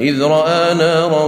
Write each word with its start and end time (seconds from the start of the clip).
إذ 0.00 0.22
رأى 0.22 0.74
نارا 0.74 1.26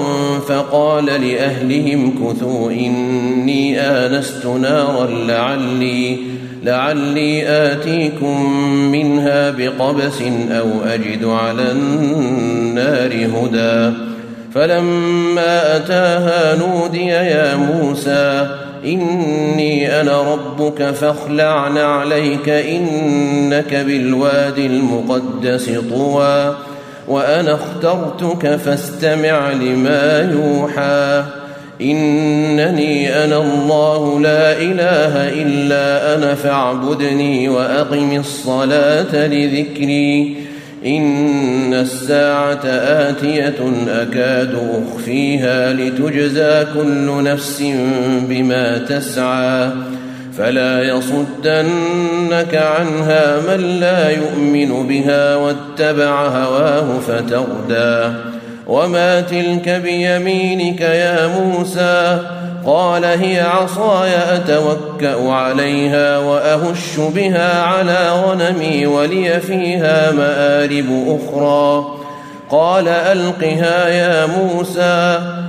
فقال 0.48 1.04
لأهلهم 1.04 2.10
كثوا 2.10 2.70
إني 2.70 3.80
آنست 3.80 4.46
نارا 4.46 5.06
لعلي 5.06 6.16
لعلي 6.64 7.48
آتيكم 7.48 8.50
منها 8.92 9.50
بقبس 9.50 10.22
أو 10.50 10.66
أجد 10.84 11.24
على 11.24 11.72
النار 11.72 13.12
هدى. 13.12 13.96
فلما 14.54 15.76
أتاها 15.76 16.56
نودي 16.56 17.06
يا 17.06 17.56
موسى 17.56 18.56
إني 18.84 20.00
أنا 20.00 20.22
ربك 20.32 20.82
فاخلع 20.82 21.60
عليك 21.78 22.48
إنك 22.48 23.74
بالوادي 23.74 24.66
المقدس 24.66 25.70
طوى. 25.90 26.54
وأنا 27.08 27.54
اخترتك 27.54 28.56
فاستمع 28.56 29.52
لما 29.52 30.30
يوحى. 30.32 31.24
إنني 31.80 33.24
أنا 33.24 33.36
الله 33.36 34.20
لا 34.20 34.52
إله 34.52 35.42
إلا 35.42 36.14
أنا 36.14 36.34
فاعبدني 36.34 37.48
وأقم 37.48 38.16
الصلاة 38.16 39.26
لذكري. 39.26 40.36
إن 40.86 41.74
الساعة 41.74 42.64
آتية 42.64 43.54
أكاد 43.88 44.58
أخفيها 44.86 45.72
لتجزى 45.72 46.66
كل 46.74 47.24
نفس 47.24 47.62
بما 48.28 48.78
تسعى. 48.78 49.70
فلا 50.38 50.82
يصدنك 50.82 52.54
عنها 52.54 53.40
من 53.40 53.80
لا 53.80 54.10
يؤمن 54.10 54.86
بها 54.86 55.36
واتبع 55.36 56.26
هواه 56.26 56.98
فتردى 56.98 58.14
وما 58.66 59.20
تلك 59.20 59.68
بيمينك 59.68 60.80
يا 60.80 61.26
موسى؟ 61.26 62.18
قال 62.66 63.04
هي 63.04 63.40
عصاي 63.40 64.10
أتوكأ 64.36 65.32
عليها 65.32 66.18
وأهش 66.18 66.96
بها 67.14 67.62
على 67.62 68.10
غنمي 68.10 68.86
ولي 68.86 69.40
فيها 69.40 70.12
مآرب 70.12 71.18
أخرى. 71.20 71.84
قال 72.50 72.88
ألقها 72.88 73.88
يا 73.88 74.26
موسى. 74.26 75.20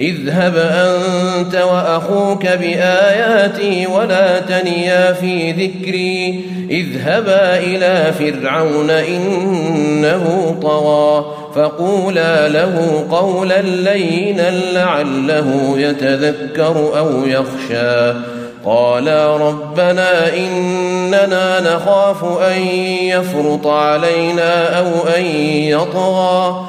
اذهب 0.00 0.56
أنت 0.56 1.54
وأخوك 1.54 2.46
بآياتي 2.46 3.86
ولا 3.86 4.40
تنيا 4.40 5.12
في 5.12 5.52
ذكري. 5.52 6.44
اذهبا 6.70 7.58
إلى 7.58 8.12
فرعون 8.18 8.90
إنه 8.90 10.56
طغى 10.62 11.24
فقولا 11.54 12.48
له 12.48 13.04
قولا 13.10 13.60
لينا 13.62 14.50
لعله 14.50 15.74
يتذكر 15.78 16.98
أو 16.98 17.26
يخشى. 17.26 18.18
قالا 18.64 19.36
ربنا 19.36 20.36
إننا 20.36 21.60
نخاف 21.60 22.24
أن 22.24 22.62
يفرط 23.02 23.66
علينا 23.66 24.78
أو 24.78 24.86
أن 25.16 25.24
يطغى. 25.46 26.68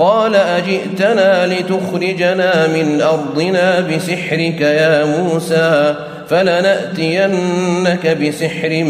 قال 0.00 0.34
أجئتنا 0.34 1.46
لتخرجنا 1.46 2.66
من 2.66 3.02
أرضنا 3.02 3.80
بسحرك 3.80 4.60
يا 4.60 5.04
موسى 5.04 5.94
فلنأتينك 6.28 8.18
بسحر 8.22 8.84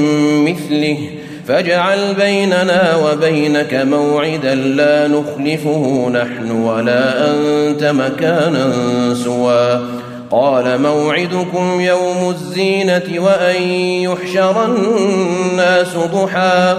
مثله 0.48 0.98
فاجعل 1.48 2.14
بيننا 2.14 2.96
وبينك 2.96 3.74
موعدا 3.74 4.54
لا 4.54 5.08
نخلفه 5.08 6.10
نحن 6.12 6.50
ولا 6.50 7.30
أنت 7.30 7.84
مكانا 7.84 8.72
سوى. 9.24 9.80
قال 10.30 10.82
موعدكم 10.82 11.80
يوم 11.80 12.30
الزينة 12.30 13.02
وأن 13.16 13.62
يحشر 14.02 14.64
الناس 14.64 15.96
ضحى. 15.96 16.76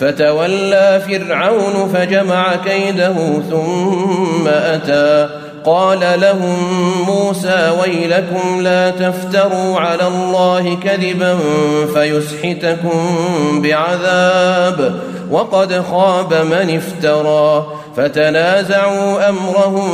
فتولى 0.00 1.02
فرعون 1.08 1.90
فجمع 1.94 2.56
كيده 2.56 3.14
ثم 3.50 4.48
أتى. 4.48 5.28
قال 5.64 6.20
لهم 6.20 6.56
موسى 7.06 7.72
ويلكم 7.80 8.60
لا 8.60 8.90
تفتروا 8.90 9.80
على 9.80 10.06
الله 10.06 10.76
كذبا 10.84 11.38
فيسحتكم 11.94 13.00
بعذاب. 13.62 15.00
وقد 15.30 15.82
خاب 15.90 16.34
من 16.34 16.80
افترى. 16.80 17.66
فتنازعوا 17.96 19.28
أمرهم 19.28 19.90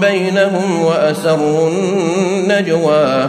بينهم 0.00 0.82
وأسروا 0.82 1.68
النجوى. 1.68 3.28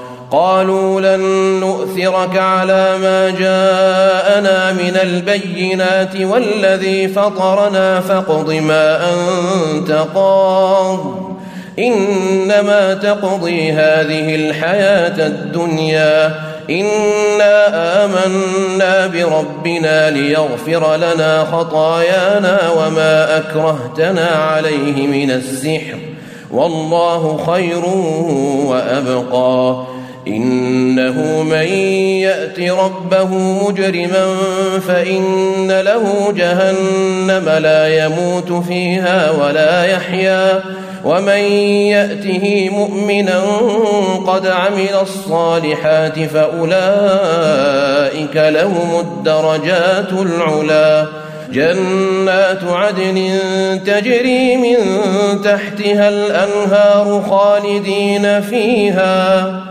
قالوا 0.31 1.01
لن 1.01 1.21
نؤثرك 1.59 2.37
على 2.37 2.97
ما 2.97 3.29
جاءنا 3.29 4.71
من 4.71 4.99
البينات 5.03 6.15
والذي 6.21 7.07
فطرنا 7.07 7.99
فاقض 7.99 8.51
ما 8.51 8.99
أنت 9.13 9.91
قاض. 10.15 10.99
إنما 11.79 12.93
تقضي 12.93 13.71
هذه 13.71 14.35
الحياة 14.35 15.27
الدنيا. 15.27 16.35
إنا 16.69 17.67
آمنا 18.05 19.07
بربنا 19.07 20.09
ليغفر 20.09 20.95
لنا 20.95 21.45
خطايانا 21.51 22.59
وما 22.77 23.37
أكرهتنا 23.37 24.27
عليه 24.27 25.07
من 25.07 25.31
السحر. 25.31 25.97
والله 26.51 27.45
خير 27.51 27.85
وأبقى. 28.65 29.90
إنه 30.35 31.43
من 31.43 31.67
يأت 32.21 32.59
ربه 32.59 33.27
مجرما 33.67 34.37
فإن 34.87 35.71
له 35.71 36.33
جهنم 36.37 37.49
لا 37.49 38.05
يموت 38.05 38.51
فيها 38.67 39.31
ولا 39.31 39.85
يحيا 39.85 40.61
ومن 41.05 41.41
يأته 41.91 42.69
مؤمنا 42.69 43.41
قد 44.27 44.47
عمل 44.47 44.95
الصالحات 45.01 46.19
فأولئك 46.19 46.75
لهم 48.35 48.99
الدرجات 48.99 50.13
العلى 50.13 51.07
جنات 51.53 52.63
عدن 52.63 53.39
تجري 53.85 54.57
من 54.57 54.77
تحتها 55.43 56.09
الأنهار 56.09 57.23
خالدين 57.29 58.41
فيها. 58.41 59.70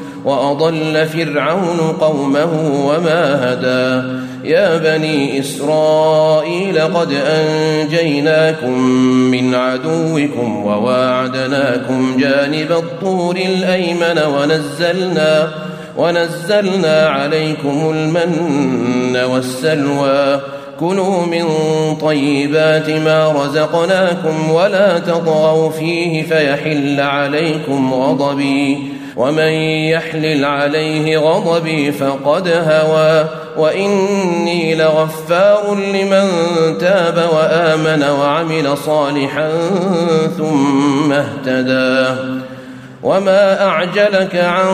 وأضل 0.25 1.07
فرعون 1.07 1.79
قومه 2.01 2.83
وما 2.87 3.53
هدى. 3.53 4.21
يا 4.43 4.77
بني 4.77 5.39
إسرائيل 5.39 6.81
قد 6.81 7.11
أنجيناكم 7.11 8.79
من 9.31 9.55
عدوكم 9.55 10.65
وواعدناكم 10.65 12.17
جانب 12.19 12.71
الطور 12.71 13.35
الأيمن 13.35 14.19
ونزلنا 14.19 15.47
ونزلنا 15.97 17.07
عليكم 17.07 17.93
المن 17.95 19.15
والسلوى. 19.15 20.39
كلوا 20.79 21.25
من 21.25 21.45
طيبات 22.01 22.89
ما 22.89 23.31
رزقناكم 23.31 24.51
ولا 24.51 24.99
تطغوا 24.99 25.69
فيه 25.69 26.23
فيحل 26.23 26.99
عليكم 26.99 27.93
غضبي. 27.93 29.00
ومن 29.15 29.51
يحلل 29.91 30.45
عليه 30.45 31.17
غضبي 31.17 31.91
فقد 31.91 32.47
هوى. 32.47 33.25
وإني 33.57 34.75
لغفار 34.75 35.75
لمن 35.75 36.27
تاب 36.77 37.29
وآمن 37.33 38.03
وعمل 38.03 38.77
صالحا 38.77 39.49
ثم 40.37 41.13
اهتدى. 41.13 42.21
وما 43.03 43.67
أعجلك 43.67 44.35
عن 44.35 44.67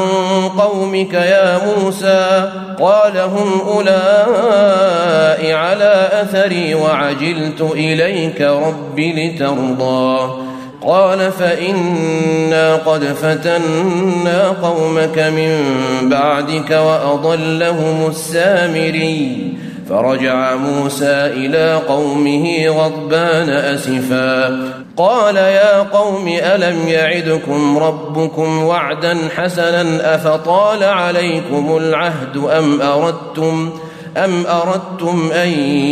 قومك 0.58 1.14
يا 1.14 1.60
موسى؟ 1.66 2.52
قال 2.80 3.18
هم 3.18 3.62
أولئك 3.68 5.52
على 5.54 6.10
أثري 6.12 6.76
وعجلت 6.76 7.62
إليك 7.62 8.42
رب 8.42 9.00
لترضى. 9.00 10.47
قال 10.86 11.32
فإنا 11.32 12.76
قد 12.76 13.04
فتنا 13.04 14.48
قومك 14.64 15.20
من 15.20 15.64
بعدك 16.10 16.72
وأضلهم 16.72 18.08
السامري. 18.10 19.54
فرجع 19.90 20.56
موسى 20.56 21.26
إلى 21.26 21.74
قومه 21.88 22.68
غضبان 22.68 23.50
أسفا. 23.50 24.60
قال 24.98 25.36
يا 25.36 25.82
قوم 25.82 26.28
ألم 26.28 26.88
يعدكم 26.88 27.78
ربكم 27.78 28.64
وعدا 28.64 29.18
حسنا 29.38 30.16
أفطال 30.16 30.84
عليكم 30.84 31.78
العهد 31.78 32.38
أم 32.38 32.82
أردتم 32.82 33.70
أم 34.18 34.46
أردتم 34.46 35.32
أن 35.32 35.50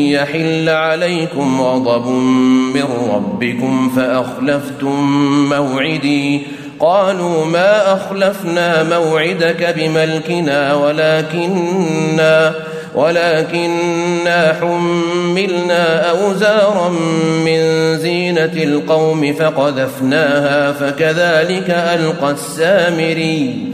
يحل 0.08 0.70
عليكم 0.70 1.62
غضب 1.62 2.08
من 2.74 2.86
ربكم 3.14 3.92
فأخلفتم 3.96 5.10
موعدي 5.50 6.42
قالوا 6.80 7.46
ما 7.46 7.94
أخلفنا 7.94 8.84
موعدك 8.84 9.74
بملكنا 9.78 10.74
ولكننا 10.74 12.54
ولكننا 12.96 14.58
حملنا 14.62 16.10
أوزارا 16.10 16.90
من 17.46 17.60
زينة 17.98 18.54
القوم 18.64 19.34
فقذفناها 19.34 20.72
فكذلك 20.72 21.70
ألقى 21.70 22.32
السامري 22.32 23.74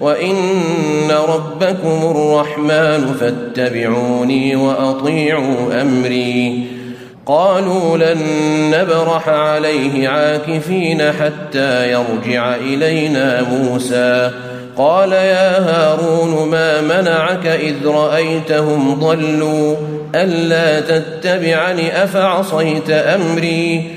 وان 0.00 1.10
ربكم 1.28 2.10
الرحمن 2.10 3.14
فاتبعوني 3.20 4.56
واطيعوا 4.56 5.80
امري. 5.82 6.66
قالوا 7.26 7.96
لن 7.96 8.20
نبرح 8.70 9.28
عليه 9.28 10.08
عاكفين 10.08 11.12
حتى 11.12 11.92
يرجع 11.92 12.54
الينا 12.54 13.42
موسى. 13.42 14.30
قال 14.76 15.12
يا 15.12 15.58
هارون 15.58 16.48
ما 16.48 16.80
منعك 16.80 17.46
اذ 17.46 17.86
رايتهم 17.86 18.94
ضلوا؟ 18.94 19.76
الا 20.14 20.80
تتبعني 20.80 22.04
افعصيت 22.04 22.90
امري؟ 22.90 23.96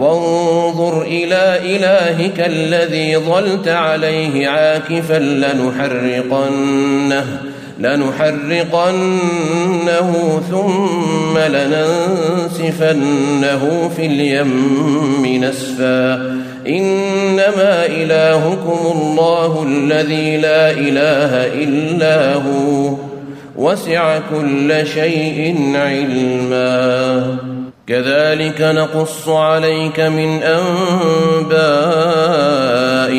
وانظر 0.00 1.02
إلى 1.02 1.60
إلهك 1.76 2.40
الذي 2.40 3.16
ظلت 3.16 3.68
عليه 3.68 4.48
عاكفا 4.48 5.18
لنحرقنه 5.18 6.76
لنحرقنه 7.80 8.92
ثم 10.50 11.38
لننسفنه 12.58 13.10
في 13.96 14.06
اليم 14.06 15.44
نسفا. 15.44 16.36
إنما 16.68 17.86
إلهكم 17.86 18.78
الله 18.94 19.66
الذي 19.68 20.36
لا 20.36 20.70
إله 20.70 21.46
إلا 21.46 22.34
هو 22.34 22.94
وسع 23.56 24.18
كل 24.18 24.86
شيء 24.86 25.72
علما. 25.74 27.55
كذلك 27.88 28.60
نقص 28.60 29.28
عليك 29.28 30.00
من 30.00 30.42
أنباء 30.42 31.56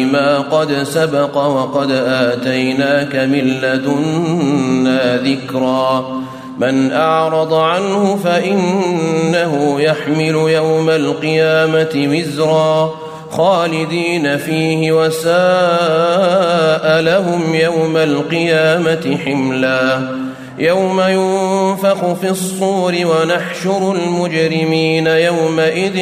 ما 0.05 0.39
قد 0.39 0.83
سبق 0.83 1.37
وقد 1.37 1.91
آتيناك 2.07 3.15
من 3.15 3.59
لدنا 3.61 5.17
ذكرا. 5.17 6.21
من 6.59 6.91
أعرض 6.91 7.53
عنه 7.53 8.19
فإنه 8.23 9.81
يحمل 9.81 10.35
يوم 10.35 10.89
القيامة 10.89 12.07
وزرا. 12.13 12.93
خالدين 13.31 14.37
فيه 14.37 14.91
وساء 14.91 15.31
لهم 17.01 17.55
يوم 17.55 17.97
القيامة 17.97 19.17
حملا. 19.25 20.26
يوم 20.59 21.01
ينفخ 21.01 22.13
في 22.13 22.29
الصور 22.29 22.95
ونحشر 23.05 23.91
المجرمين 23.91 25.07
يومئذ 25.07 25.99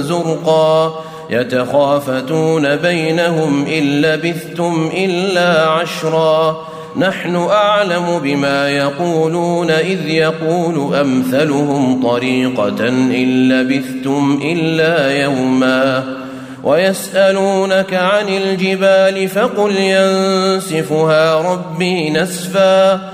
زرقا 0.00 1.04
يتخافتون 1.30 2.76
بينهم 2.76 3.66
إن 3.66 3.82
لبثتم 3.82 4.90
إلا 4.96 5.66
عشرا 5.66 6.66
نحن 6.96 7.36
أعلم 7.36 8.18
بما 8.22 8.70
يقولون 8.70 9.70
إذ 9.70 10.08
يقول 10.08 10.94
أمثلهم 10.94 12.02
طريقة 12.02 12.88
إن 12.88 13.48
لبثتم 13.48 14.40
إلا 14.44 15.22
يوما 15.22 16.04
ويسألونك 16.62 17.94
عن 17.94 18.28
الجبال 18.28 19.28
فقل 19.28 19.76
ينسفها 19.76 21.52
ربي 21.52 22.10
نسفا 22.10 23.13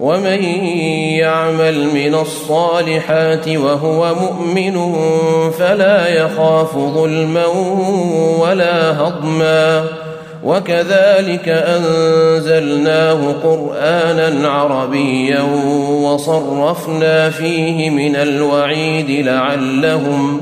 ومن 0.00 0.44
يعمل 1.18 1.94
من 1.94 2.14
الصالحات 2.14 3.48
وهو 3.48 4.14
مؤمن 4.14 4.92
فلا 5.50 6.08
يخاف 6.08 6.78
ظلما 6.78 7.46
ولا 8.40 9.00
هضما. 9.00 9.84
وكذلك 10.44 11.48
أنزلناه 11.48 13.32
قرآنا 13.44 14.48
عربيا 14.48 15.42
وصرفنا 16.02 17.30
فيه 17.30 17.90
من 17.90 18.16
الوعيد 18.16 19.26
لعلهم 19.26 20.40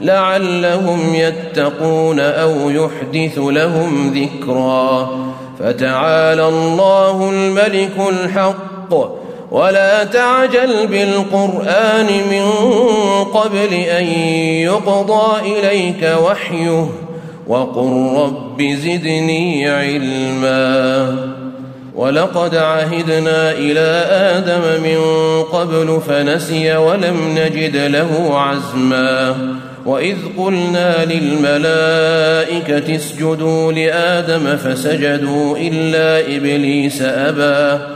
لعلهم 0.00 1.14
يتقون 1.14 2.20
أو 2.20 2.70
يحدث 2.70 3.38
لهم 3.38 4.14
ذكرا. 4.14 5.10
فتعالى 5.58 6.48
الله 6.48 7.30
الملك 7.30 7.92
الحق 8.08 8.75
ولا 9.50 10.04
تعجل 10.04 10.86
بالقرآن 10.86 12.06
من 12.06 12.50
قبل 13.24 13.74
أن 13.74 14.04
يقضى 14.62 15.40
إليك 15.40 16.16
وحيه 16.22 16.86
وقل 17.46 18.12
رب 18.16 18.62
زدني 18.62 19.70
علما 19.70 21.16
ولقد 21.94 22.54
عهدنا 22.54 23.52
إلى 23.52 24.06
آدم 24.10 24.82
من 24.82 24.98
قبل 25.42 26.00
فنسي 26.08 26.76
ولم 26.76 27.16
نجد 27.38 27.76
له 27.76 28.38
عزما 28.38 29.34
وإذ 29.86 30.16
قلنا 30.38 31.04
للملائكة 31.04 32.96
اسجدوا 32.96 33.72
لآدم 33.72 34.56
فسجدوا 34.56 35.56
إلا 35.58 36.36
إبليس 36.36 37.02
أبى 37.02 37.95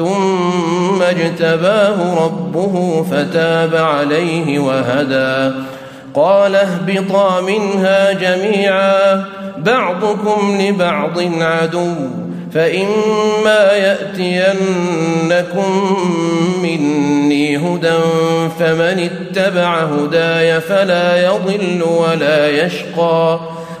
ثم 0.00 1.02
اجتباه 1.02 2.24
ربه 2.24 3.04
فتاب 3.10 3.74
عليه 3.76 4.58
وهدى. 4.58 5.54
قال 6.14 6.56
اهبطا 6.56 7.40
منها 7.40 8.12
جميعا 8.12 9.24
بعضكم 9.58 10.58
لبعض 10.60 11.18
عدو 11.40 11.94
فإما 12.54 13.72
يأتينكم 13.72 14.90
مني 16.62 17.56
هدى 17.56 17.98
فمن 18.58 19.10
اتبع 19.10 19.78
هداي 19.78 20.60
فلا 20.60 21.26
يضل 21.26 21.82
ولا 21.82 22.64
يشقى. 22.64 23.40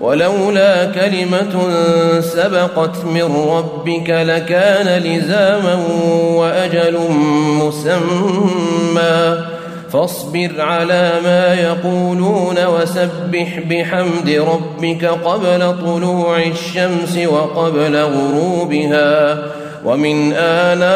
ولولا 0.00 0.84
كلمة 0.84 1.70
سبقت 2.20 3.04
من 3.04 3.48
ربك 3.48 4.10
لكان 4.10 5.02
لزاما 5.02 5.84
وأجل 6.34 6.98
مسمى. 7.60 9.38
فاصبر 9.92 10.50
على 10.58 11.12
ما 11.24 11.54
يقولون 11.54 12.66
وسبح 12.66 13.60
بحمد 13.70 14.30
ربك 14.30 15.04
قبل 15.04 15.74
طلوع 15.84 16.42
الشمس 16.42 17.18
وقبل 17.26 17.96
غروبها. 17.96 19.38
ومن 19.84 20.32
آناء 20.32 20.88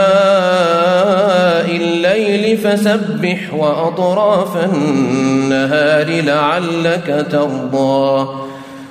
الليل 1.76 2.58
فسبح 2.58 3.54
وأطراف 3.54 4.56
النهار 4.64 6.06
لعلك 6.22 7.26
ترضى. 7.30 8.28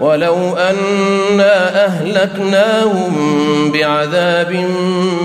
ولو 0.00 0.36
أنا 0.56 1.84
أهلكناهم 1.86 3.12
بعذاب 3.72 4.52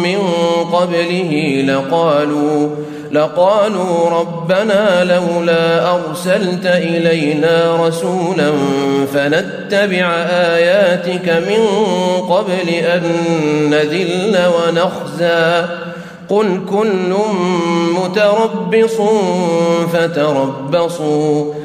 من 0.03 0.17
قبله 0.73 1.63
لقالوا 1.67 2.69
لقالوا 3.11 4.09
ربنا 4.09 5.03
لولا 5.03 5.93
أرسلت 5.95 6.65
إلينا 6.65 7.87
رسولا 7.87 8.51
فنتبع 9.13 10.13
آياتك 10.29 11.29
من 11.29 11.67
قبل 12.29 12.69
أن 12.69 13.03
نذل 13.69 14.37
ونخزى. 14.47 15.65
قل 16.29 16.61
كل 16.69 17.13
متربص 17.95 18.97
فتربصوا. 19.93 21.64